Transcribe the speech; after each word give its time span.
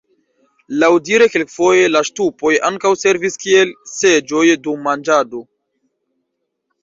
Laŭdire 0.83 1.25
kelkfoje 1.33 1.81
la 1.91 2.01
ŝtupoj 2.07 2.53
ankaŭ 2.69 2.93
servis 3.03 3.37
kiel 3.45 3.73
seĝoj 3.91 4.45
dum 4.69 4.83
manĝado. 4.89 5.43